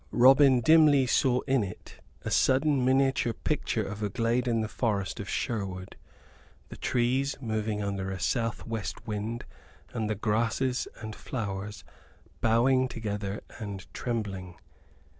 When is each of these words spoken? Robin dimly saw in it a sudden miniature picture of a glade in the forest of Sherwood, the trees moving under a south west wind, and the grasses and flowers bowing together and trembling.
Robin 0.09 0.61
dimly 0.61 1.05
saw 1.05 1.41
in 1.41 1.63
it 1.63 2.01
a 2.25 2.31
sudden 2.31 2.83
miniature 2.83 3.33
picture 3.33 3.83
of 3.83 4.01
a 4.01 4.09
glade 4.09 4.47
in 4.47 4.61
the 4.61 4.67
forest 4.67 5.19
of 5.19 5.29
Sherwood, 5.29 5.95
the 6.69 6.75
trees 6.75 7.35
moving 7.39 7.83
under 7.83 8.09
a 8.09 8.19
south 8.19 8.65
west 8.65 9.05
wind, 9.05 9.45
and 9.93 10.09
the 10.09 10.15
grasses 10.15 10.87
and 11.01 11.15
flowers 11.15 11.83
bowing 12.41 12.87
together 12.87 13.43
and 13.59 13.85
trembling. 13.93 14.55